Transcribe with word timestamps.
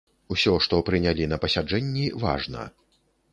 Усё, 0.35 0.53
што 0.65 0.79
прынялі 0.87 1.27
на 1.33 1.37
пасяджэнні, 1.43 2.07
важна. 2.25 2.65